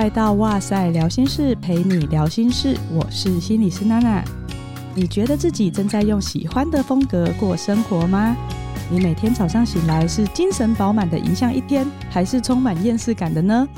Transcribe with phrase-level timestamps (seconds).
[0.00, 2.74] 来到哇塞，聊心事，陪你聊心事。
[2.90, 4.24] 我是心理师娜娜。
[4.94, 8.34] 你觉得自己正在用喜欢的风格过生活吗？
[8.90, 13.68] 你每天早上醒来是精神饱满的迎向一天，还是充满厌世感的呢？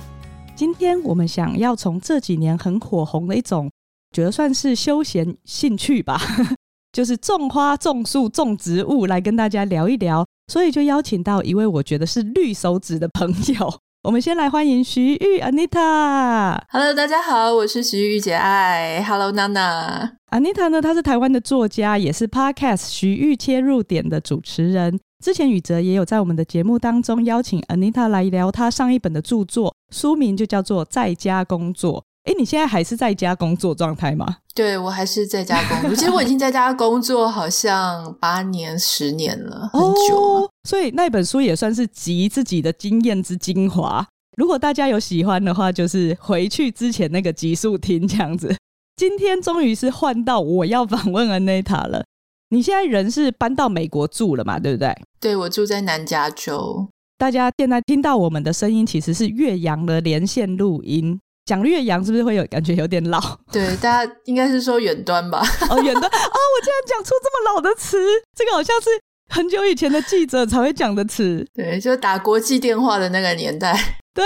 [0.55, 3.69] 今天我们想要从这几年很火红的一种，
[4.13, 6.21] 觉得算是休闲兴趣吧，
[6.95, 10.25] 就是种花、种树、种植物，来跟大家聊一聊。
[10.47, 13.75] 所以就邀请到一位我觉得是绿手指的朋友。
[14.05, 16.59] 我们先来欢迎徐玉 Anita。
[16.71, 19.01] Hello，大家好，我是徐玉姐爱。
[19.05, 20.15] Hello，娜娜。
[20.33, 24.99] Anita 呢，她是台湾的作家，也是 Podcast 徐玉切入点的主持人。
[25.25, 32.01] 之前宇哲也有在我们的节目当中邀请 Anita 来聊她上一本的著作，书名就叫做《在家工作》。
[32.25, 34.39] 哎，你现在还是在家工作状态吗？
[34.53, 35.95] 对，我还是在家工作。
[35.95, 40.41] 其实我已经在家工作好像八年、十年了， 很久了。
[40.41, 44.07] 哦，所以那本书也算是集自己的经验之精华。
[44.37, 48.57] 如果大家有喜欢的话，就是回去之前那个集数听这样子。
[48.97, 52.05] 今天终于是换到我要访问 Anita 了。
[52.51, 54.59] 你现在人是搬到美国住了嘛？
[54.59, 54.95] 对不对？
[55.19, 56.89] 对，我住在南加州。
[57.19, 61.19] 大家现在听到我们的声音，其实是岳阳的连线录音。
[61.45, 63.21] 讲岳阳是不是会有感觉有点老？
[63.51, 65.41] 对，大家应该是说远端吧？
[65.71, 67.99] 哦，远端哦，我竟然讲出这么老的词，
[68.37, 68.91] 这个好像是
[69.33, 71.45] 很久以前的记者才会讲的词。
[71.55, 73.73] 对，就打国际电话的那个年代。
[74.13, 74.23] 对，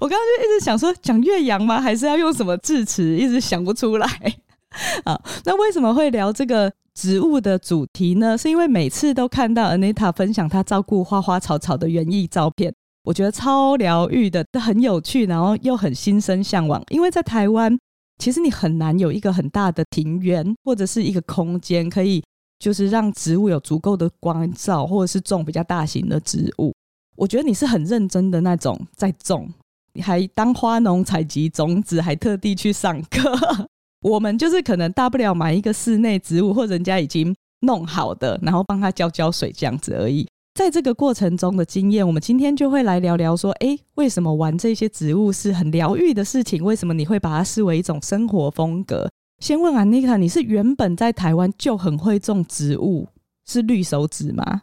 [0.00, 1.80] 我刚刚就一直想说讲岳阳吗？
[1.80, 3.16] 还是要用什么字词？
[3.16, 4.06] 一直想不出来。
[5.04, 8.36] 啊，那为什么会聊这个植物的主题呢？
[8.36, 12.72] 是因为每次都看到 Anita 分享她照顾花花草草的园艺照片。
[13.02, 16.82] 我觉得超疗愈的，很有趣，然后又很心生向往。
[16.90, 17.74] 因为在台湾，
[18.18, 22.22] 其实你很难有一个很大的庭园或者是一个空间，可以
[22.60, 26.72] 就是让植物有足够的光照，或者是种比较大型的植物。
[27.16, 29.52] 我觉得你是很认真的那种在种，
[29.94, 33.68] 你还当花农采集种子，还特地去上课。
[34.02, 40.26] 我们就是可能大不了买一个室内植物，或人家已经弄好的，然后帮他浇浇水这样子而已。
[40.54, 46.62] 在这个过程中的经验，我们今天就会来聊聊说，哎，为什么玩这些植物是很疗愈的事情？
[46.62, 49.08] 为什么你会把它视为一种生活风格？
[49.40, 53.08] 先问 Anita，你是原本在台湾就很会种植物，
[53.46, 54.62] 是绿手指吗？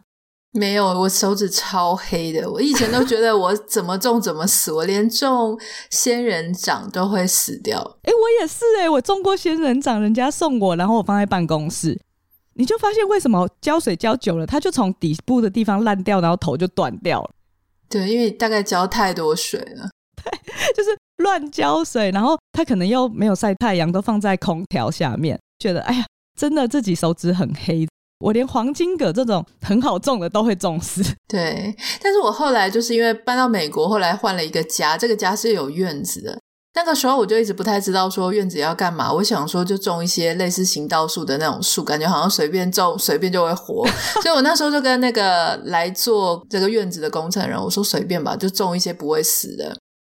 [0.52, 2.50] 没有，我手指超黑的。
[2.50, 5.58] 我以前都觉得我怎么种怎么死，我连种
[5.90, 7.78] 仙人掌都会死掉。
[8.02, 12.00] 哎，我也是哎，我种过仙人掌，人家送我，然后我放在办公室。
[12.54, 17.30] 你就发现为什么浇水浇久了，它就从底部的地方烂掉，然后头就断掉了。
[17.88, 19.90] 对，因为大概浇太多水了。
[20.24, 26.04] 对，就是乱浇水，然后它可能又没有晒太阳，都放在空调下面，觉得哎呀，
[26.38, 27.86] 真的自己手指很黑。
[28.20, 31.02] 我连黄金葛这种很好种的都会种死。
[31.28, 36.36] 对，但是我后来就是因为搬到美国，后来换了一个家，这个家是有院子的。
[36.74, 43.84] 那个时候我就一直不太知道说院子要干嘛，我想说就种一些类似行道树的那种树，感觉好像随便种随便就会活，
[44.22, 49.76] 所以我那时候就跟那个来做这个院子的工程人我说随便吧，就种一些不会死的。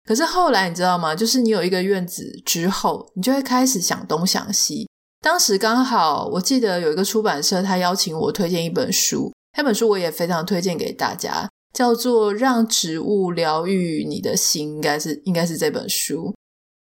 [0.08, 1.14] 可是后来你知道吗？
[1.14, 4.88] 就是你有一个院子之后，你就会开始想东想西。
[5.20, 16.34] 当时刚好我记得有一个出版社，他邀请我推荐一本书，那本书我也非常推荐给大家，叫做《让植物疗愈你的心》，应该是应该是这本书。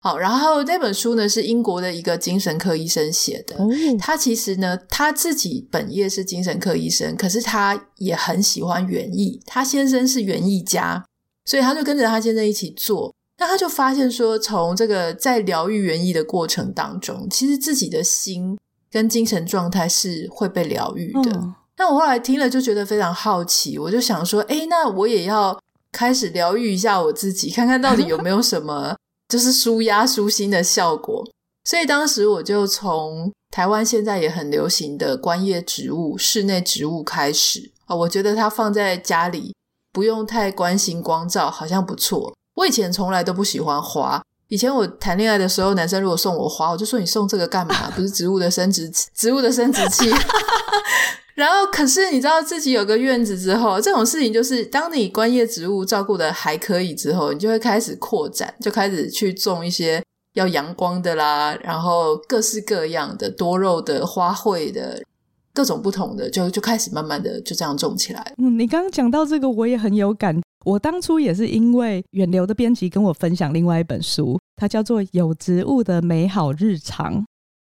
[0.01, 3.55] 好，然后那本书呢是英国的一个精神科医生写的。
[3.57, 9.41] 嗯、他其实呢他自己本业是精神科医生，可是他也很喜欢园艺。
[9.47, 11.03] 他先生是园艺家，
[11.47, 13.11] 所以他就跟着他先生一起做。
[13.39, 18.55] 那他就发现说，从这个在疗愈园艺的过程当中，其实自己的心
[18.91, 21.31] 跟精神状态是会被疗愈的。
[21.33, 25.59] 嗯、那我后来听了就觉得非常好奇，我就想说，哎，那我也要
[25.91, 28.95] 开始疗愈一下我自己，看看到底有没有什么。
[29.29, 31.21] 就是舒压舒心的效果，
[31.65, 39.53] 所以当时我就从台湾现在也很流行的观叶植物、室内植物开始啊，我觉得它放在家里
[39.97, 42.31] 不用太关心光照，好像不错。
[42.53, 47.89] 我以前从来都不喜欢花，以前我谈恋爱的时候，男生如果送我花，我就说你送这个干嘛？
[47.97, 50.07] 不是植物的生殖植物的生殖器。
[51.33, 60.03] 然后，可是你知道自己有个院子之后，这种事情就是，当你观叶植物照顾的还可以之后，你就会开始扩展，就开始去种一些
[60.33, 65.01] 要阳光的啦，然后各式各样的多肉的花卉的
[65.57, 68.33] 各种不同的，就就开始慢慢的就这样种起来。
[68.37, 70.39] 嗯，你刚刚讲到这个，我也很有感。
[70.63, 77.21] 我当初也是因为远流的编辑跟我分享另外一本书，它叫做《有植物的美好日常》，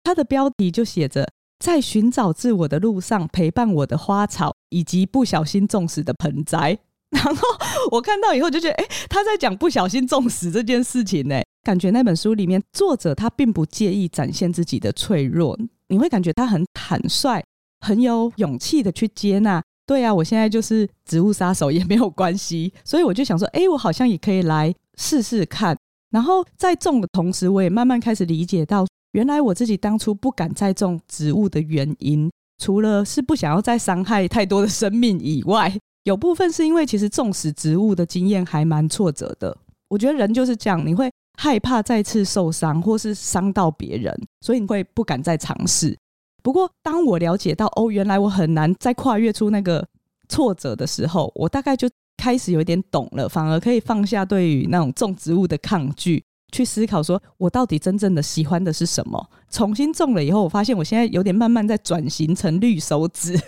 [0.05, 1.27] 它的标题就写着。
[1.59, 6.79] 在寻找自我的路上，陪伴我的花草，以及不小心种死的盆栽。
[7.11, 7.47] 然后
[7.91, 11.35] 我看到以后就觉得，哎，他在讲不小心种死这件事情呢。
[11.63, 15.55] 感觉那本书里面作者他并不介意展现自己的脆弱，
[15.89, 17.43] 你会感觉他很坦率，
[17.81, 19.61] 很有勇气的去接纳。
[19.85, 25.77] 对啊，我现在就是植物杀手也没有关系，所以我就想说，哎，我好像也可以来试试看。
[26.11, 32.31] 然后在种的同时，我也慢慢开始理解到，原来我自己当初不敢再种植物的原因，
[32.61, 35.73] 除了是不想要再伤害太多的生命以外，
[36.03, 39.57] 有部分是因为其实种死植物的经验还蛮挫折的。
[39.89, 45.97] 我觉得人就是这样，你会害怕再次受伤，或是伤到别人，所以你会不敢再尝试。
[46.41, 49.87] 不过，当我了解到哦，原来我很难再跨越出那个
[50.29, 59.29] 挫折的时候，我大概就开始有点懂了，反而可以放下对于那种种植物的抗拒，去思考说我到底真正的喜欢的是什么。
[59.49, 63.39] 重新种了以后，我发现我现在有点慢慢在转型成绿手指。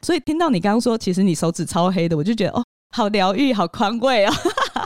[0.00, 4.34] 所以听到你刚刚说，其实你手指超黑的，我就觉得哦，好疗愈，好宽慰啊！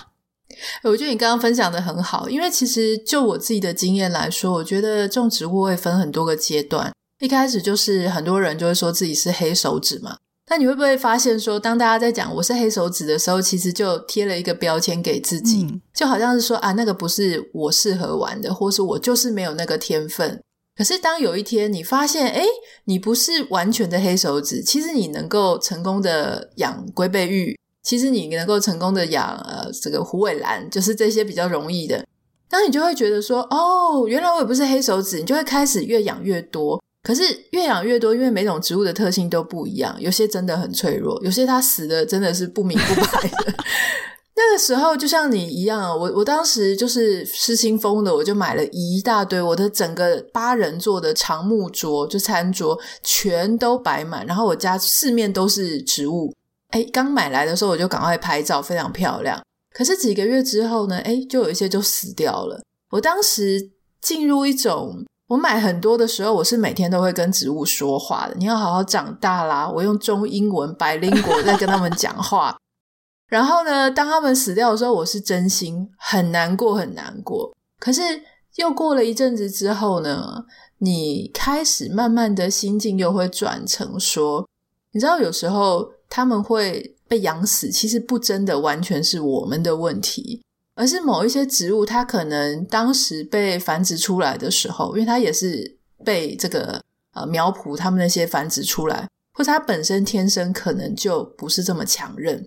[0.85, 6.93] 我觉得你刚刚分享的很好，因为其实就我自己的经验来说，我觉得种植物会分很多个阶段。
[7.19, 10.19] 一开始就是很多人就会说自己是黑手指嘛，
[10.51, 20.41] 那你会不会发现说，当大家在讲我是黑手指的时候，其实就贴了一个标签给自己，嗯、就好像是说啊，那个不是我适合玩的，或是我就是没有那个天分。
[20.77, 22.45] 可是当有一天你发现，哎，
[22.85, 32.05] 你不是完全的黑手指，其实你能够成功的养龟背玉，其实你能够成功的养呃这个虎尾兰，就是这些比较容易的，
[32.51, 36.79] 那你就会觉得说，哦，原来我也不是黑手指，你就会开始越养越多。
[37.07, 37.23] 可是
[37.53, 43.55] 越养越多，因为每种植物的特性都不一样，有些真的很脆弱，有些它死的真的是不明不白的。
[44.35, 56.35] 那个时候就像你一样，我我当时就是失心疯的，我就买了一大堆，我的整个八人座的长木桌就餐桌全都摆满，然后我家四面都是植物。
[56.71, 59.41] 哎，刚买来的时候我就赶快拍照，非常漂亮。
[59.73, 62.61] 可是几个月之后呢，哎，就有一些就死掉了。
[62.91, 63.71] 我当时
[64.03, 65.05] 进入一种。
[65.29, 68.35] 我买很多的时候，我是每天都会跟植物说话的。
[68.37, 69.69] 你要好好长大啦！
[69.69, 72.57] 我用中英文百灵果在跟他们讲话。
[73.29, 77.53] 然后呢，当他们死掉的时候，我是真心很难过，很难过。
[77.81, 78.01] 可是
[78.55, 80.45] 又过了一阵子之后呢，
[80.79, 84.47] 你开始慢慢的心境又会转成说，
[84.93, 90.41] 你知道，有时候他们会被养死，其实不真的完全是我们的问题。
[90.77, 96.81] 而是某一些植物，它可能当时被繁殖出来的时候，因为它也是被这个
[97.15, 102.47] 呃苗圃他们那些繁殖出来，或者它本身天生可能就不是这么强韧，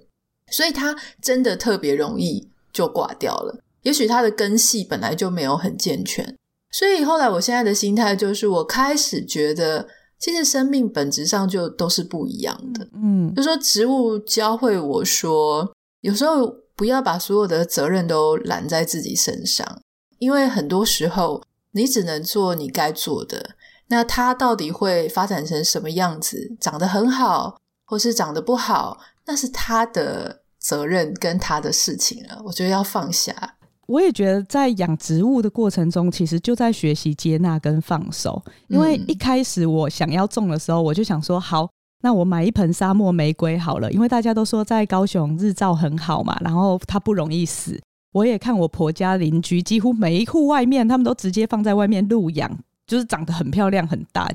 [0.52, 3.60] 所以它真的特别容易就挂掉了。
[3.82, 6.38] 也许它的根系本来就没有很健全，
[6.72, 9.88] 所以后来我现在的心态就是，我开始觉得，
[10.20, 12.88] 其实生命本质上就都是不一样的。
[12.94, 16.56] 嗯，就说植物教会我说，有时候。
[16.80, 19.82] 不要把所有的责任都揽在自己身上，
[20.18, 21.44] 因为很多时候
[21.74, 23.58] 你只能做你该做的。
[23.90, 26.56] 那它到底会发展成什么样子？
[26.58, 32.42] 长得很好，或是长得不好，那是他的责任跟他的事情了。
[32.46, 33.56] 我觉得要放下。
[33.88, 38.42] 我也觉得在养植物的过程中，其实就在学习接纳跟放手。
[38.70, 41.68] 因为一开始我想要种的时候，我就想说好。
[42.02, 47.80] 那我买一盆沙漠玫瑰好了，因为大家都说在高雄日照很好嘛，然后它不容易死。
[48.14, 52.50] 我也看我婆家邻居，几乎每一户外面，他们都直接放在外面露养，
[52.88, 54.32] 就是长得很漂亮很大。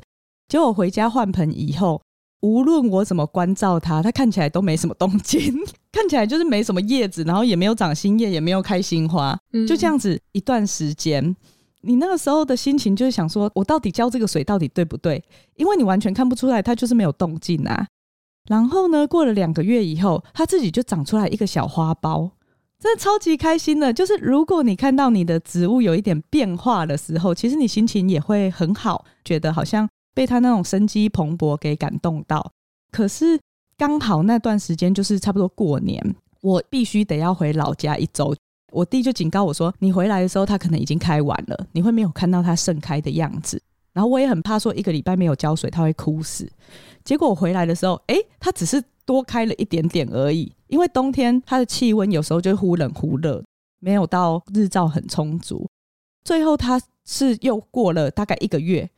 [0.47, 2.01] 结果回家换盆以后，
[2.43, 5.53] 无论我怎么关照它，它看起来都没什么动静，
[5.91, 11.35] 看起来就是没什么叶子，然后也没有长新叶，也没有开新花，就这样子一段时间。
[11.87, 15.23] 你那个时候的心情就是想说，我到底浇这个水到底对不对？
[15.57, 17.87] 因为你完全看不出来，它就是没有动静啊。
[18.49, 22.31] 然后呢，过了两个月以后，它自己就长出来一个小花苞，
[22.79, 23.93] 真的超级开心的。
[23.93, 32.53] 就是如果你看到你的植物有一点变化的时候，其实你心情也会很好，觉得好像被它那种生机蓬勃给感动到。
[32.91, 33.41] 可是
[33.77, 38.35] 刚好那段时间就是差不多过年，我必须得要回老家一周。
[38.75, 43.63] 我弟就警告我说：“你回来的时候，它可能已经开完了，你会没有看到它盛开的样子。”
[43.95, 46.51] 然后我也很怕说一个礼拜没有浇水，它会枯死。
[47.05, 50.53] 结果我回来的时候，哎，它只是多开了一点点而已。
[50.67, 53.41] 因为冬天它的气温有时候就忽冷忽热，
[53.79, 55.69] 没有到日照很充足。
[56.25, 58.91] 最后它是又过了大概一个月，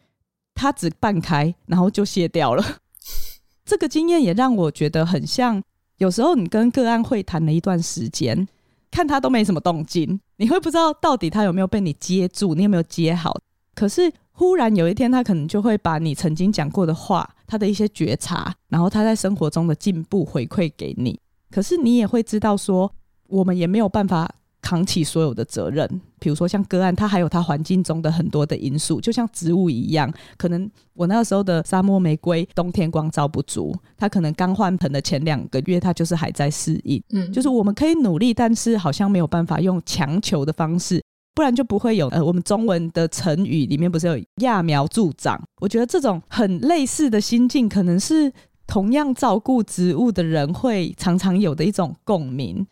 [0.54, 2.64] 它只半开，然后就谢掉了。
[3.66, 5.62] 这个经验也让我觉得很像，
[5.98, 8.48] 有时候你跟个案会谈了一段时间。
[8.96, 13.38] 看他都没什么动静，你会不知道到底他有没有被你接住，你有没有接好。
[13.74, 21.20] 可是忽然有一天，他可能就会把你曾经讲过的话，他的一些觉察，然后他在生活中的进步回馈给你。
[21.50, 22.90] 可是你也会知道说，
[23.28, 24.34] 我们也没有办法
[24.66, 25.88] 扛起所有的责任。
[26.18, 37.00] 比如说像个案，它还有它环境中的很多的因素，就像植物一样，可能我那个时候的沙漠玫瑰冬天光照不足，它可能刚换盆的前两个月，它就是还在适应。
[37.10, 41.00] 嗯，就是我们可以努力，但是好像没有办法用强求的方式，
[41.32, 45.40] 不然就不会有呃，我们中文的成语里面不是有揠苗助长？
[45.60, 48.32] 我觉得这种很类似的心境，可能是
[48.66, 52.66] 同样照顾植物的人会常常有的一种共鸣。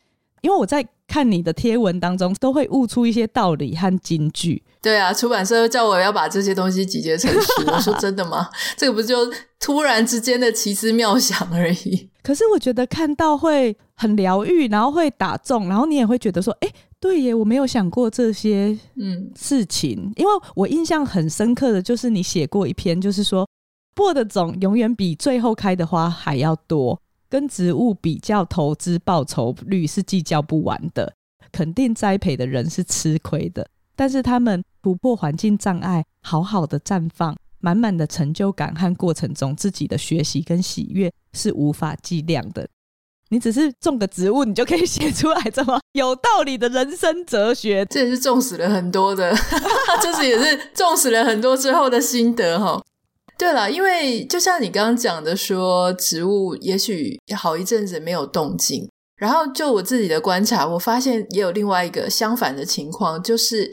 [0.45, 4.63] 因为我在看你的贴文当中，都会悟出一些道理和金句。
[4.83, 7.63] 对啊，出版社叫我要把这些东西集结成书。
[7.67, 8.51] 我说真的吗？
[8.77, 12.11] 这个不就突然之间的奇思妙想而已？
[12.23, 16.69] 可是我觉得看到会很疗愈，然后会打中，然后你也会觉得说，哎，
[17.01, 19.99] 对耶，我没有想过这些嗯事情。
[19.99, 23.49] 嗯、因为我印象很深刻的就是你写过一篇，就是说
[23.95, 27.01] 播的种永远比最后开的花还要多。
[27.35, 31.13] 跟植物比较，投资报酬率是计较不完的。
[31.51, 42.69] 肯定栽培的人是吃亏的，但是他们突破环境障碍，好好的绽放，满满的成就感和过程中自己的学习跟喜悦是无法计量的。
[43.31, 49.37] 你只是种个植物，你就可以写出来这么有道理的人生哲学，这也是种死了很多的，
[50.01, 52.81] 这是也是种死了很多之后的心得哈。
[53.37, 63.73] 对了，因为就像你刚刚讲的说，植物也许好一阵子没有动静，然后就我自己的观察，我发现也有另外一个相反的情况，就是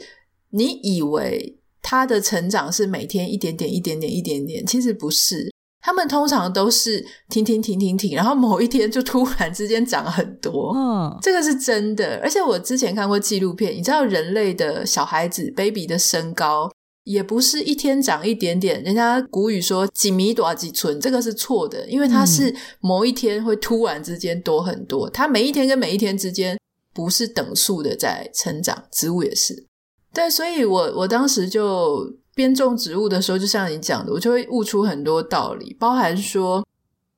[0.50, 12.20] 你以为它的成长是每天一点点、一点点、一点点，其实不是，他们通常都是停停停停停，然后某一天就突然之间长很多，嗯，这个是真的。
[12.22, 16.68] 而且我之前看过纪录片，你知道人类的小孩子 baby 的身高。
[17.04, 26.56] 也不是一天长一点点，人家古语说几米多几寸，这个是错的，因为它是某一天会突然之间多很多，它每一天跟每一天之间
[26.94, 29.66] 不是等速的在成长，植物也是。
[30.14, 36.64] 对，所以我我当时就边种植物的时候，就像你讲的，我就会悟出很多道理，包含说，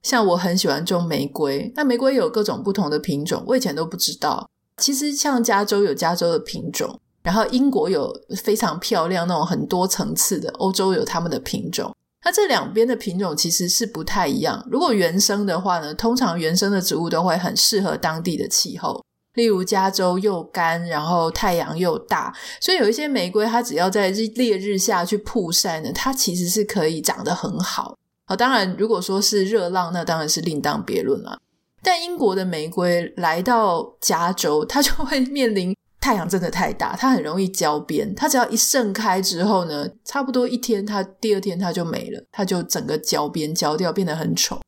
[0.02, 4.48] 像我很喜欢种玫瑰，那玫瑰有各种不同的品种，我以前都不知道，
[4.78, 7.00] 其实像加州有加州的品种。
[7.24, 11.92] 然后英国有非常漂亮那种很多层次的，欧洲有他们的品种。
[12.22, 14.62] 那这两边的品种其实是不太一样。
[14.70, 19.02] 如果原生的话呢，通常原生的植物都会很适合当地的气候，
[19.34, 27.96] 例如加州又干，然后太阳又大，所以有一些玫瑰它只要在日烈日下去曝晒呢，它其实是可以长得很好。
[28.26, 31.38] 好，当然如果说是热浪，那当然是另当别论了。
[31.82, 35.74] 但英国的玫瑰来到加州，它就会面临。
[36.04, 38.14] 太阳真的太大，它很容易焦边。
[38.14, 44.60] 它只要一盛开之后呢，差不多一天，它第二天它就没了，它就整个焦边焦掉，变得很丑。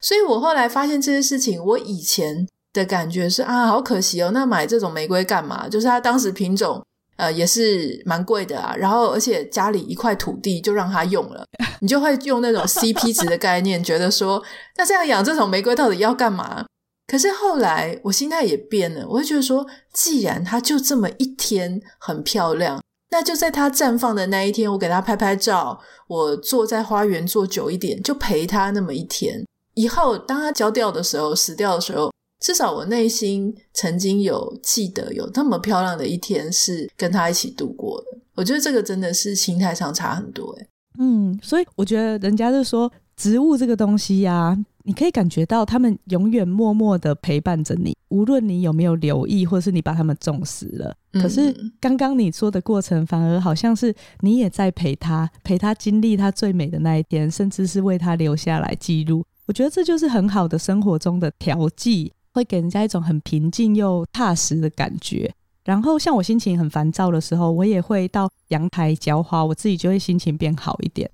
[0.00, 4.32] 所以我后来发现这些事情，我以前的感觉是啊，好可惜哦。
[4.34, 5.68] 那买这种玫瑰干嘛？
[5.68, 6.84] 就是它当时品种
[7.18, 11.44] 呃也是蛮贵的啊，然后而且家里一块土地就让它用了，
[11.80, 14.42] 你就会用那种 CP 值的概念，觉得说
[14.76, 16.66] 那这样养这种玫瑰到底要干嘛？
[17.10, 29.44] 可是后来我心态也变了，我会觉得说，既然它就这么一天很漂亮，那就在它绽放的那一天，我给它拍拍照，我坐在花园坐久一点，就陪它那么一天。
[29.74, 38.06] 以后当它焦掉的时候、死掉的时候，至少我内心曾经有记得有那么漂亮的一天是跟它一起度过的。
[38.36, 40.68] 我觉得这个真的是心态上差很多诶。
[41.00, 50.94] 嗯，所以我觉得人家就说植物这个东西呀、你可以感觉到他们永远默默的陪伴着你，无论你有没有留意，或是你把他们重视了。
[51.12, 59.24] 可是刚刚你说的过程，反而好像是你也在陪他，陪他经历他最美的那一天，甚至是为他留下来记录。
[59.46, 65.32] 我觉得这就是很好的生活中的调剂，会给人家一种很平静又踏实的感觉。
[65.64, 71.10] 然后像我心情很烦躁的时候，我也会到阳台浇花，我自己就会心情变好一点。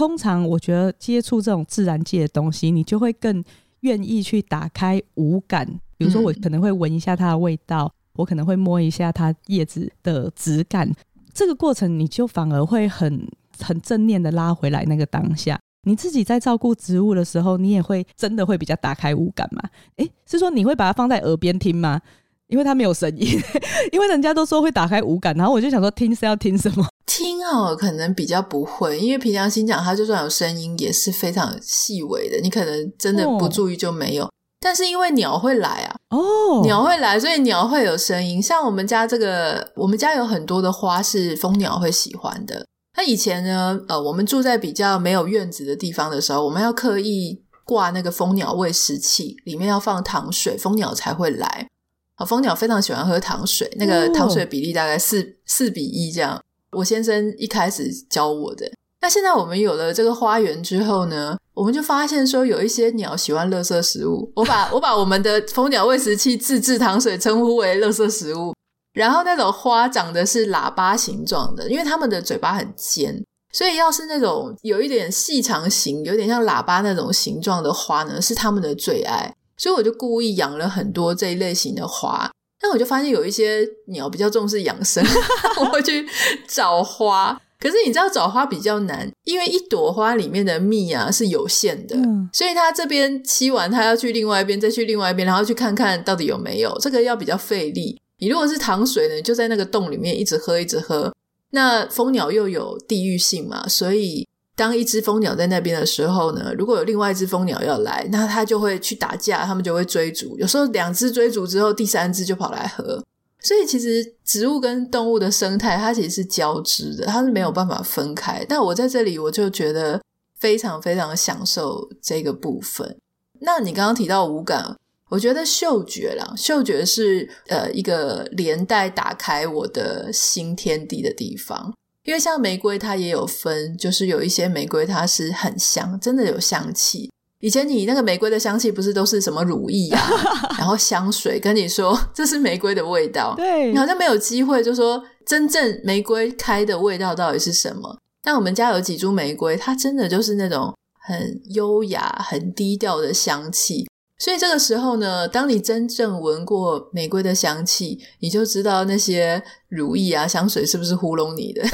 [0.00, 3.44] 通常我觉得接触这种自然界的东西，你就会更
[3.80, 5.66] 愿意去打开五感。
[5.98, 10.90] 比如说，我可能会闻一下它的味道，我可能会摸一下它叶子的质感。
[11.34, 13.28] 这个过程，你就反而会很
[13.60, 15.60] 很正念的拉回来那个当下。
[15.82, 19.62] 你自己在照顾植物的时候，你也会真的会比较打开五感嘛？
[19.96, 22.00] 诶，是说你会把它放在耳边听吗？
[22.46, 23.38] 因为它没有声音，
[23.92, 26.88] 因为人家都说会打开五感，然后我就想说，听是要听什么？
[27.10, 34.24] 听哦，可能比较不会，因为平常心讲，它就算有声音，也是非常细微的，你可能真的不注意就没有。
[34.26, 38.40] 哦、但是因为鸟会来啊，哦，鸟会来，所以鸟会有声音。
[38.40, 42.64] 像我们家这个，我们家有很多的花是蜂鸟会喜欢的。
[42.96, 51.66] 那以前呢，呃，我们住在比较没有院子的地方的时候，我们要刻意挂那个蜂鸟喂食器，里面要放糖水，蜂鸟才会来。
[52.14, 56.40] 啊，蜂鸟非常喜欢喝糖水，那个糖水比例大概四四比一这样。
[56.72, 58.70] 我先生一开始教我的。
[59.02, 64.30] 那现在我们有了这个花园之后呢，我们就发现说有一些鸟喜欢垃圾食物。
[64.36, 68.54] 我把 我把我们的蜂鸟喂食器自制糖水称呼为垃圾食物。
[68.92, 79.32] 然后那种花长的是喇叭形状的，因为它们的嘴巴很尖，所以要是那种有一点细长型、有点像喇叭那种形状的花呢，是它们的最爱。
[79.56, 82.30] 所以我就故意养了很多这一类型的花。
[82.60, 85.04] 但我就发现有一些鸟比较重视养生，
[85.58, 86.06] 我会去
[86.46, 87.40] 找花。
[87.58, 96.74] 可是你知道找花比较难，因为一朵花里面的蜜啊是有限的，嗯、所以它这边吸完，它要去另外一边，再去另外一边，然后去看看到底有没有。
[96.80, 98.00] 这个要比较费力。
[98.18, 101.14] 你如果是糖水呢，就在那个洞里面一直喝，一直喝。
[101.50, 104.26] 那蜂鸟又有地域性嘛，所以
[104.60, 110.36] 当一只蜂鸟在那边的时候呢，如果有另外一只蜂鸟要来，那它就会去打架，它们就会追逐。
[110.36, 113.02] 有时候两只追逐之后，第三只就跑来喝。
[113.40, 118.44] 所以其实植物跟动物的生态，它其实是交织的，它是没有办法分开。
[118.46, 119.98] 但我在这里，我就觉得
[120.38, 122.98] 非常非常享受这个部分。
[123.38, 124.76] 那你刚刚提到五感，
[125.08, 131.72] 我觉得嗅觉啦，嗅觉是呃一个连带打开我的新天地的地方。
[132.04, 137.10] 因为像玫瑰，它也有分，就是有一些玫瑰它是很香，真的有香气。
[137.40, 140.02] 以前你那个玫瑰的香气不是都是什么乳液啊，
[140.58, 147.96] 然后香水跟你说这是玫瑰的味道，对，你好像没有机会就说真正玫瑰开的味道到底是什么。
[148.22, 150.74] 但我们家有几株玫瑰，它真的就是那种
[151.06, 153.88] 很优雅、很低调的香气。
[154.20, 161.64] 所以这个时候呢，当你真正闻过玫瑰的香气，你就知道那些乳液啊、香水是不是糊弄你的。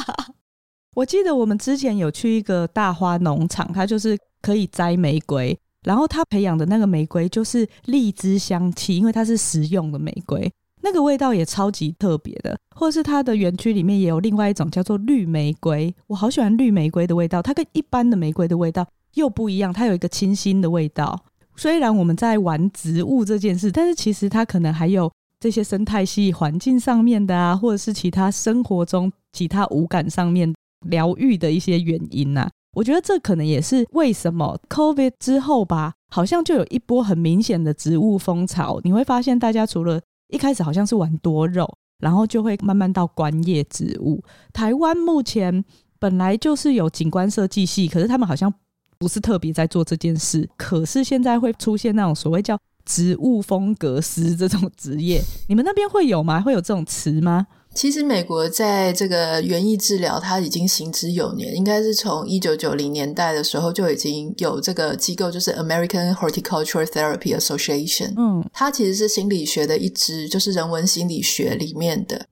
[0.96, 4.18] 我记得我们之前有去一个大花农场，它就是。
[4.42, 12.58] 可以摘玫瑰，然后它培养的那个玫瑰就是荔枝香气，因为它是食用的玫瑰，那个味道也超级特别的。
[12.74, 21.22] 或者是它的园区里面也有另外一种叫做绿玫瑰，我好喜欢绿玫瑰的味道，它跟一般的玫瑰的味道又不一样，它有一个清新的味道。
[21.60, 30.50] 虽然我们在玩植物这件事，但是其实它可能还有这些生态系环境上面的啊，或者是其他生活中其他五感上面
[30.88, 38.80] 疗愈的一些原因呐、我觉得这可能也是为什么 COVID 之后吧，好像就有一波很明显的植物风潮。
[38.82, 40.00] 你会发现，大家除了
[40.32, 44.24] 一开始好像是玩多肉，然后就会慢慢到观叶植物。
[44.54, 45.62] 台湾目前
[45.98, 48.50] 本来就是有景观设计系，可是他们好像
[49.00, 50.48] 不是特别在做这件事。
[50.56, 56.40] 可是现在会出现那种所谓叫植物风格师这种职业，你们那边会有吗？
[56.40, 57.46] 会有这种词吗？
[57.72, 68.12] 其实美国在这个园艺治疗，它已经行之有年，应该是从一九九零年代的时候就已经有这个机构，就是 American Horticultural Therapy Association。
[68.16, 72.26] 嗯，它其实是心理学的一支，就是人文心理学里面的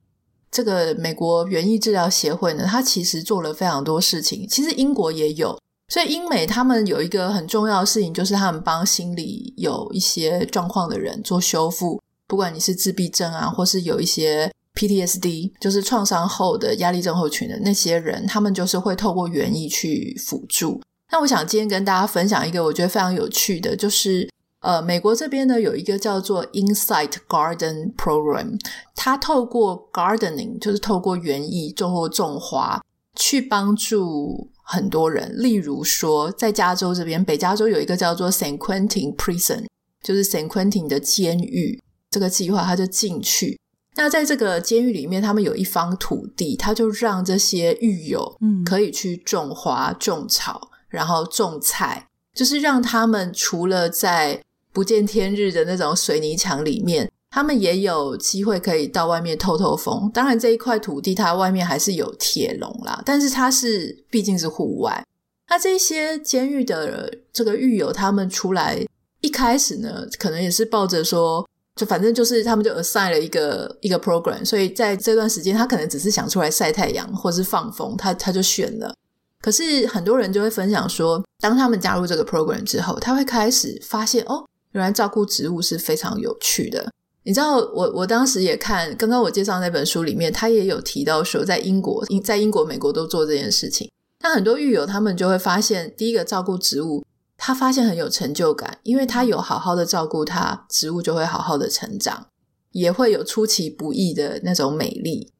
[0.51, 4.45] 这个美国园艺治疗协会呢，它其实做了非常多事情。
[4.45, 5.57] 其实英国也有，
[5.89, 14.49] 所以英美他们有一个很重要的事情，就是他们帮心理有一些状况的人做修复，不管你是自闭症啊，或是有一些。
[14.75, 20.79] PTSD 就是创伤后的压力症候群的那些人，他们就是会透过园艺去辅助。
[21.11, 24.29] 那我想今天跟大家分享一个我觉得非常有趣的，就是
[24.61, 28.57] 呃，美国这边呢有一个叫做 Insight Garden Program，
[28.95, 32.81] 它透过 gardening 就是透过园艺，种或种花，
[33.15, 35.33] 去帮助很多人。
[35.35, 39.65] 例如说，在加州这边，北加州有一个叫做 San Quentin Prison，
[40.03, 43.59] 就是 San Quentin 的监狱，这个计划他就进去。
[43.95, 54.39] 那在这个监狱里面，他们有一方土地，他就让这些狱友嗯可以去种花、种草，然后种菜，就是让他们除了在
[54.71, 60.09] 不见天日的那种水泥墙里面，他们也有机会可以到外面透透风。
[60.13, 65.05] 当然，这一块土地它外面还是有铁笼啦，但是它是毕竟是户外。
[65.49, 68.85] 那这些监狱的这个狱友，他们出来
[69.21, 71.47] 一开始呢，可能也是抱着说。
[71.75, 78.93] 就反正就是他们就 assign 了一个一个 program，所以在这段时间他可能只是想出来晒太阳或是放风，他他就选了。
[79.39, 86.91] 可是很多人就会分享说，当他们加入这个 program 之后，他会开始发现哦，原来照顾植物是非常有趣的。
[87.23, 93.89] 你知道，我我当时也看刚刚我介绍那本书里面，他也有提到说，在英国、在英国、美国都做这件事情。
[94.23, 97.03] 那很多狱友他们就会发现，第一个照顾植物。
[97.41, 102.27] 他发现很有成就感，因为他有好好的照顾它，植物就会好好的成长，
[102.73, 105.31] 也会有出其不意的那种美丽。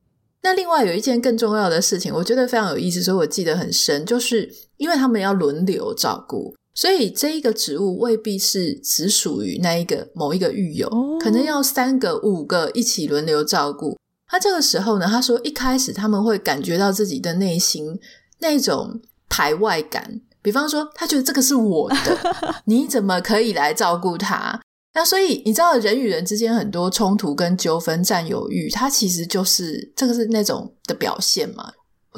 [0.42, 13.98] 那另外有一件更重要的事情，我觉得非常有意思，所以我记得很深，就是因为他们要轮流照顾，所以这一个植物未必是只属于那一个某一个育友，哦、可能要三个、五个一起轮流照顾。
[14.28, 18.00] 他这个时候呢，他说一开始他们会感觉到自己的内心
[18.40, 24.62] 那种排外感，比方说他觉得这个是我的， 你怎么可以来照顾他？
[24.94, 31.72] 那所以你知道人与人之间很多冲突跟纠纷、占有欲，它其实就是这个是那种的表现嘛。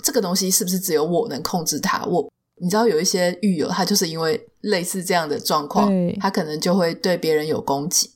[0.04, 2.06] 这个东西是不是只有我能控制它？
[2.06, 2.30] 我。
[2.62, 8.12] 你知道有一些狱友，他就是因为类似这样的状况，他可能就会对别人有攻击。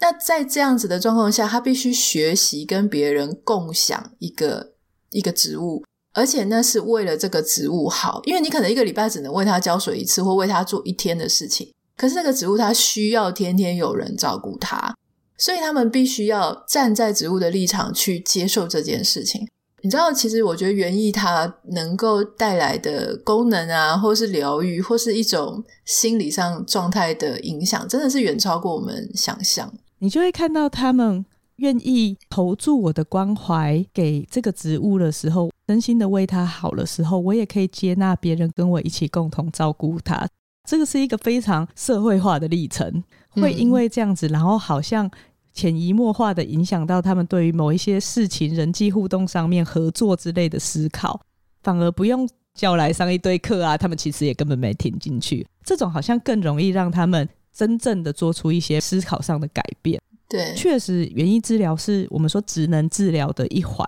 [0.00, 4.72] 那在这样子的状况下，他必须学习跟别人共享一个
[5.10, 8.20] 一个植物，而且那是为了这个植物好。
[8.24, 14.94] 因为你可能一个礼拜只能为它浇水一次，或为它做一天的事情，可是那个植物它需要天天有人照顾它，
[15.38, 19.48] 所以他们必须要站在植物的立场去接受这件事情。
[19.84, 29.70] 你知道，其实我觉得园艺它能够带来的功能啊，或是疗愈，或是一种心理上状态的影响，真的是远超过我们想象。
[29.98, 40.26] 你就会看到他们愿意投注我的关怀给这个植物的时候，真心的为它好的时候，我也可以接纳别人跟我一起共同照顾它。
[40.66, 45.10] 这个是一个非常社会化的历程，会因为这样子，然后好像。
[45.54, 51.20] 潜移默化的影响到他们对于某一些事情、人际互动上面合作之类的思考，
[51.62, 55.46] 反而不用叫来上一堆课啊，他们其实也根本没听进去。
[55.64, 60.00] 这种好像更容易让他们真正的做出一些思考上的改变。
[60.28, 63.86] 对，确实，园艺治疗是我们说职能治疗的一环。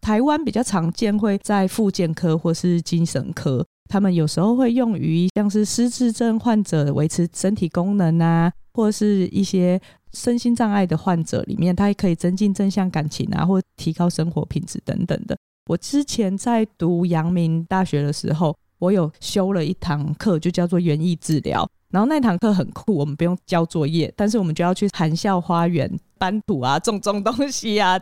[0.00, 9.80] 台湾比较常见会在复健科或是精神科，他们有时候会用于像是失智症患者维持身体功能啊，或是一些。
[10.14, 15.36] 身心障碍的患者里面，他也可以增进正向感情啊，或提高生活品质等等的。
[15.66, 21.68] 我之前在读阳明大学的时候，我有修了一堂课，就叫做园艺治疗。
[21.90, 28.00] 然后那堂课很酷，我们不用交作业，但是我们就要去含笑花园搬土啊，种种东西啊。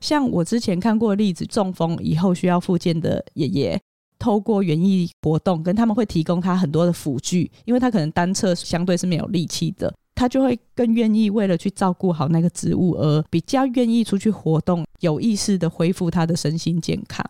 [0.00, 3.80] 像我之前看过的例子，中风以后需要复健的爷爷，
[4.20, 9.92] 透过园艺活动，跟他们会提供他很多的辅具，因为他可能单侧相对是没有力气的。
[10.20, 17.24] 他就会更愿意为了去照顾好那个植物，而比较愿意出去活动，有意识的恢复他的身心健康。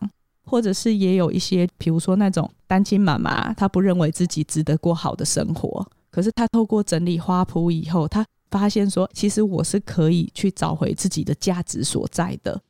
[0.44, 12.60] 或者是也有一些，比如说那种单亲妈妈，她不认为自己值得过好的生活，可是她透过整理花圃以后，她发现说，其实我是可以去找回自己的价值所在的。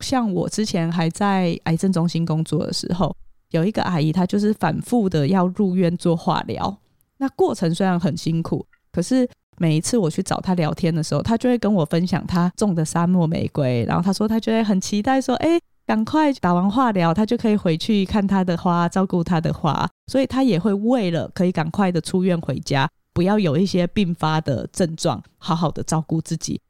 [0.00, 3.16] 像我之前还在癌症中心工作的时候，
[3.52, 6.76] 有一个阿姨，她就是反复的要入院做化疗，
[7.16, 9.26] 那过程虽然很辛苦，可是。
[9.58, 13.84] 每一次我去找他聊天的时候，他就会跟我分享他种的沙漠玫瑰。
[13.86, 26.60] 然后他说他就会很期待说：“哎，赶快打完化疗，他就可以回去看他的花，照顾他的花。”所以他也会为了可以赶快的出院回家，不要有一些并发的症状，好好的照顾自己。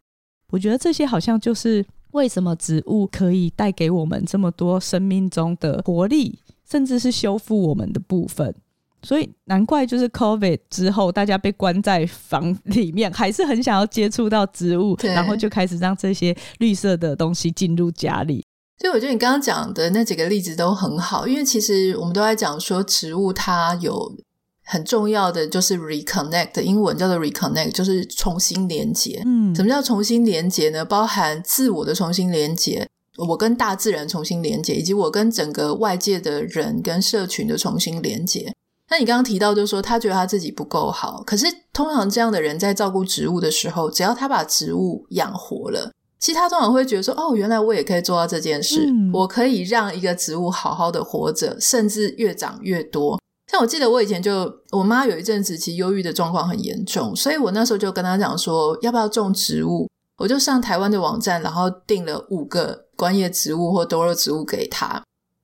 [0.50, 8.54] 我觉得这些好像就是为什么植物可以带给我们这么多生命中的活力，甚至是修复我们的部分。
[9.02, 18.44] 所以难怪，就是 COVID 之后，大家被关在房里面，还是很想要接触到植物，然后就开始让这些绿色的东西进入家里。
[18.78, 24.16] 所以我觉得你刚刚讲的那几个例子都很好，因为其实我们都在讲说，植物它有
[24.64, 29.22] 很重要的就是 reconnect，英文叫做 reconnect，就是重新连接。
[29.24, 30.84] 嗯，什么叫重新连接呢？
[30.84, 32.88] 包含自我的重新连接，
[33.28, 38.52] 我跟大自然重新连接，以及我跟整个外界的人跟社群的重新连接。
[38.92, 53.18] 那你刚刚提到，就是说他觉得他自己不够好，可是通常这样的人在照顾植物的时候，只要他把植物养活了，其实他通常会觉得说，哦，原来我也可以做到这件事，嗯、我可以让一个植物好好的活着，甚至越长越多。
[53.50, 59.88] 像我记得我以前就，我妈有一阵子其实忧郁的状况很严重，所以我那时候就跟她讲说，要不要种植物？
[60.18, 65.02] 我就上台湾的网站，然后订了五个观叶植物或多肉植物给她。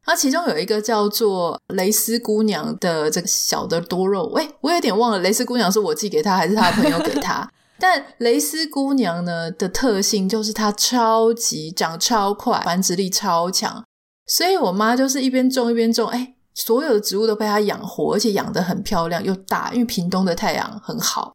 [0.09, 7.47] 那其中有一个叫做蕾丝姑娘的这个小的多肉，喂，我有点忘了蕾丝姑娘是我寄给她还是她的朋友给她。
[7.79, 13.85] 但蕾丝姑娘呢的特性就是它超级长超快，繁殖力超强，
[14.27, 21.35] 所以我妈就是一边种一边种，哎，所有的植物都被她养活，而且养得很漂亮又大，因为屏东的太阳很好。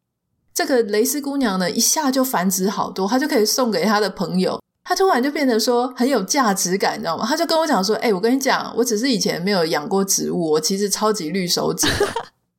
[0.52, 4.60] 这个蕾丝姑娘呢一下就繁殖好多，她就可以送给她的朋友。
[4.84, 7.26] 他突然就变得说很有价值感，你知道吗？
[7.26, 11.88] 他就跟我讲说：“哎、我跟你讲，我只是以前没有养过植物，我其实超级绿手指。”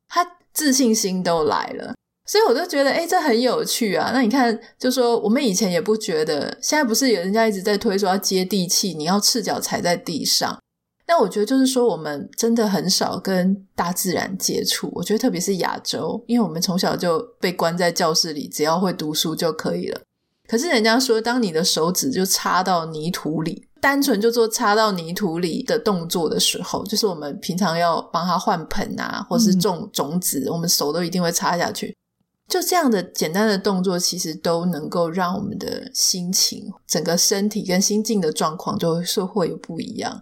[0.09, 1.93] 他自信心都来了，
[2.25, 4.11] 所以我就觉得，哎、这很有趣啊。
[4.13, 10.57] 那你看，就说我们以前也不觉得，现在不是有人家一直在推说要接地气，你要赤脚踩在地上。
[11.07, 14.91] 那我觉得就是说，我们真的很少跟大自然接触。
[14.95, 20.01] 我觉得特别是亚洲，因为我们从小就被关在教室里，只要会读书就可以了。
[20.47, 31.95] 可是人家说，当你的手指就插到泥土里，单纯就做插到泥土里的动作的时候，就是我们平常要帮他换盆啊，或是种种子，嗯、我们手都一定会插下去。
[32.47, 40.21] 就这样的简单的动作，其实都能够让我们的心情、整个身体跟心境的状况，就是会有不一样。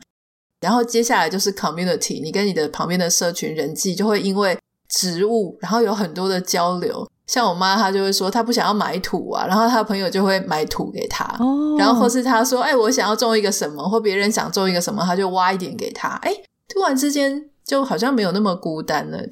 [0.62, 4.58] 然后接下来就是 community，你跟你的旁边的社群人际就会因为
[4.88, 7.06] 植物，然后有很多的交流。
[7.26, 11.24] 像我妈，她就会说她不想要买土啊，然后她的朋友就会买土给她。
[11.40, 16.10] 哦，然后或是她说，哎，我想要种一个什么，或别人想种一个什么，她就挖一点给她。
[16.22, 16.32] 哎，
[16.68, 19.26] 突然之间就好像没有那么孤单了。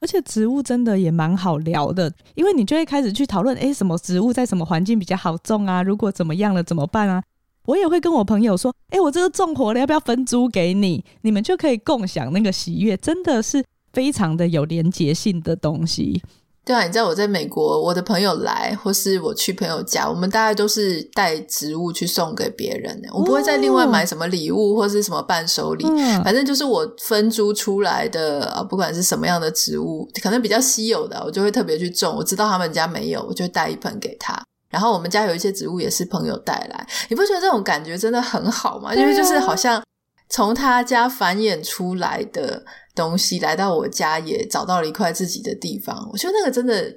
[0.00, 5.82] 而且植物真的也蛮好聊的，因为你就会开始去讨论，哎，什么植物在什么环境比较好种啊？
[5.82, 7.22] 如果怎么样了怎么办啊？
[7.66, 11.02] 我也会跟我朋友说，哎，我这个种活了，要不要分租给你？
[11.22, 16.22] 你们就可以共享那个喜悦，真的是非常的有连结性的东西。
[16.64, 22.98] 对啊，你知道我在美国，我的朋友来，或是我去朋友家，我们大概都是带植物去送给别人。
[23.12, 32.16] 我不会再另外买什么礼物或是什么伴手礼，哦、反正就是我分租出来的啊，不管是什么样的植物，可能比较稀有的，我就会特别去种。
[32.16, 34.42] 我知道他们家没有，我就带一盆给他。
[34.70, 38.92] 然后我们家有一些植物也是朋友带来，你不觉得这种感觉真的很好吗？
[38.94, 39.80] 因为就是好像
[40.28, 42.64] 从他家繁衍出来的。
[42.96, 46.08] 东西来到我家，也找到了一块自己的地方。
[46.12, 46.96] 我觉得那个真的，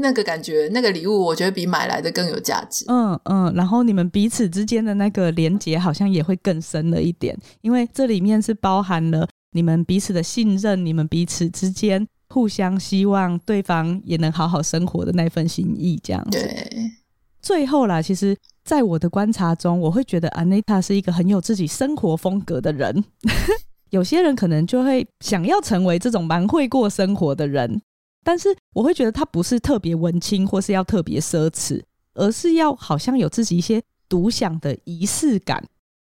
[0.00, 2.84] 那个感觉，那个礼物，我觉得比买来的更有价值。
[2.86, 16.38] 嗯嗯，然后你们彼此之间的那个连接，好像也会更深了一点，因为这里面是包含了你们彼此的信任，你们彼此之间互相希望对方也能好好生活的那份心意，这样子。
[16.38, 17.03] 对。
[17.44, 23.04] 最后啦，其实在我的观察中，我会觉得 Anita 是一个很有自己生活风格的人。
[23.92, 27.82] 有些人可能就会想要成为这种蛮会过生活的人，
[28.24, 31.82] 但是我会觉得他不是特别文青，或是要特别奢侈，
[32.14, 35.62] 而是要好像有自己一些独享的仪式感。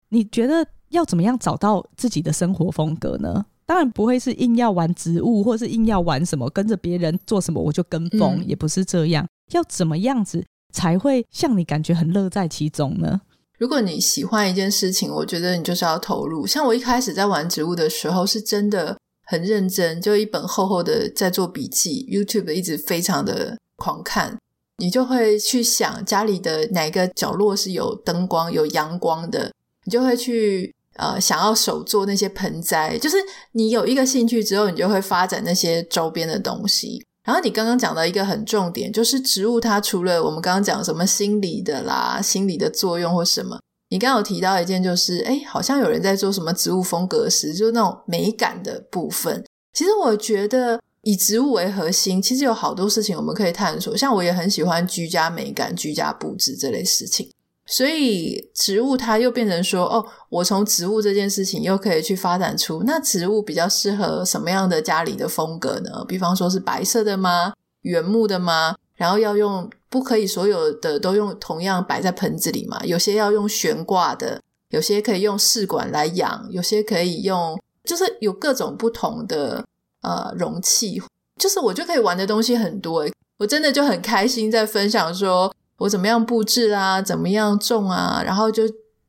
[0.07, 3.45] 你觉得要怎么样找到自己的生活风格呢？
[3.65, 9.27] 当然不会是硬要玩植物，或是硬要玩什么跟着别人做什么我就跟风，嗯、也不是这样。
[9.51, 13.21] 要怎么样子才会像你感觉很乐在其中呢？
[13.57, 16.45] 如果你喜欢一件事情，我觉得你就是要投入。
[16.45, 24.37] 像我一开始在玩植物的时候，是真的很认真，就一本厚厚的在做笔记，YouTube 一直非常的狂看。
[24.77, 29.51] 你就会去想家里的哪个角落是有灯光、有阳光的，
[29.85, 32.95] 你就会去呃想要手做那些盆栽。
[32.99, 33.17] 就是
[33.53, 37.03] 你有一个兴趣之后，你就会发展那些周边的东西。
[37.27, 43.59] 然后你刚刚讲到一个很重点，就是植物它除了我们刚刚讲什么心理的啦、心理的作用或什么，
[43.89, 49.43] 你刚刚有提到一件，就是诶好像有人在做什么植物风格时，就是那种美感的部分。
[49.73, 53.95] 其实我觉得以植物为核心，其实有好多事情我们可以探索。
[53.97, 57.29] 像我也很喜欢居家美感、居家布置这类事情。
[57.69, 66.05] 所以植物它又变成说，哦，我从植物这件事情又可以去发展出，那植物比较适合什么样的家里的风格呢？
[66.07, 67.53] 比方说是白色的吗？
[67.81, 68.75] 原木的吗？
[68.95, 72.79] 然后要用，不可以所有的都用同样摆在盆子里嘛？
[72.85, 79.65] 有些要用悬挂的，有些可以用试管来养，有些可以用，就是有各种不同的
[80.03, 81.01] 呃容器，
[81.37, 83.05] 就是我就可以玩的东西很多，
[83.39, 85.53] 我真的就很开心在分享说。
[85.77, 87.01] 我怎么样布置啊？
[87.01, 88.21] 怎么样种啊？
[88.25, 88.63] 然后就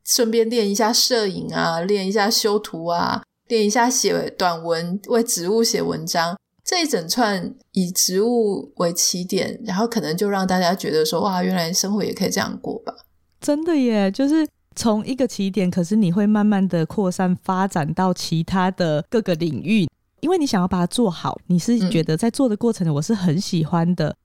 [0.05, 6.37] 顺便练一下摄影啊，练一下修图啊，练一下写短文，为植物写文章。
[6.63, 12.93] 这一整串以植物为起点，然后可能就让大家觉得说：哇，原来生活也可以这样过吧？
[13.41, 14.11] 真的耶！
[14.11, 21.39] 就是从一个起点，可是你会慢慢的扩散发展到其他的各个领域，因为你想要把它做好。
[21.47, 24.09] 你是觉得在做的过程，我是很喜欢的。
[24.09, 24.15] 嗯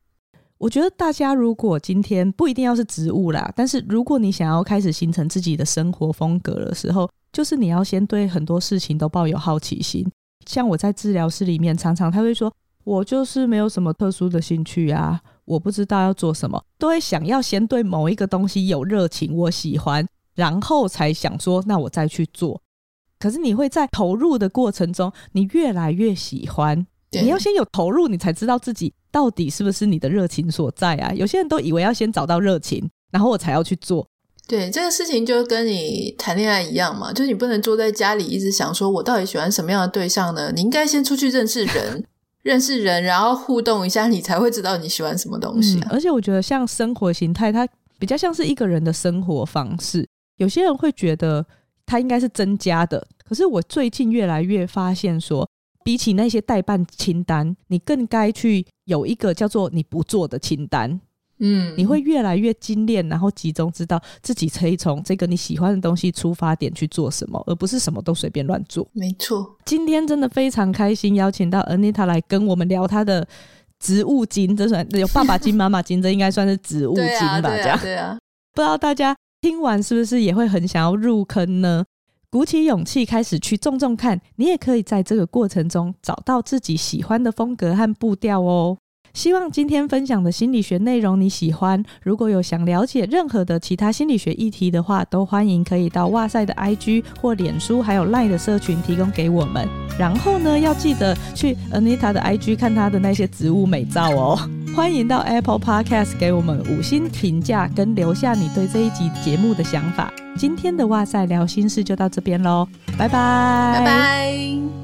[0.58, 10.06] 我觉得大家如果今天不一定要是植物啦，但是如果你想要开始形成自己的生活风格的时候，就是你要先对很多事情都抱有好奇心。
[10.46, 12.52] 像我在治疗室里面，常常他会说，
[12.84, 22.60] 我就是没有什么特殊的兴趣啊，我不知道要做什么，都会想要先对某一个东西有热情，我喜欢，然后才想说，那我再去做。
[23.18, 26.86] 可是你会在投入的过程中，你越来越喜欢。
[27.10, 31.14] 你要先有投入，你才知道自己到底是不是你的热情所在啊！
[31.14, 34.04] 有些人都以为要先找到热情，然后我才要去做。
[34.48, 40.50] 对，这个事情就跟你谈恋爱一样嘛，就是你不能坐在家里一直想说，我到底喜欢什么样的对象呢？
[40.52, 42.04] 你应该先出去认识人，
[42.42, 45.86] 认识人，然后互动一下，你才会知道你喜欢什么东西啊。
[45.88, 47.68] 嗯，而且我觉得，像生活形态，它
[48.00, 50.04] 比较像是一个人的生活方式。
[50.38, 51.46] 有些人会觉得
[51.86, 53.06] 它应该是增加的。
[53.24, 55.48] 可是我最近越来越发现说，
[55.84, 61.00] 比起那些代办清单，你更该去有一个叫做你不做的清单。
[61.40, 68.88] 嗯，你会越来越精炼，然后集中知道自己可以从这个你喜欢的东西出发点去做什么，而不是什么都随便乱做。
[68.92, 73.26] 没错，今天真的非常开心，邀请到 Anita 来跟我们聊她的
[73.80, 77.04] 植物精，这算有爸爸精、妈妈精，这应该算是植物精
[77.42, 77.42] 吧？
[77.42, 78.18] 这样，对啊，对啊。
[78.54, 81.84] 不知道大家听完是不是也会很想要入坑呢？
[82.34, 88.76] 鼓起勇气开始去种种看，你也可以在这个过程中找到自己喜欢的风格和步调哦。
[89.14, 91.82] 希望今天分享的心理学内容你喜欢。
[92.02, 99.68] 如果有想了解任何的其他心理学议题的话，都欢迎可以到哇塞的 IG 或脸书，还有 LINE 的社群提供给我们。
[99.96, 104.38] 然后呢，要记得去 Anita 的 IG 看她的那些植物美照哦。
[104.74, 110.12] 欢迎到 Apple Podcast 给我们五星评价，跟留下你对这一集节目的想法。
[110.36, 112.66] 今天的哇塞聊心事就到这边喽，
[112.98, 114.83] 拜拜，拜拜。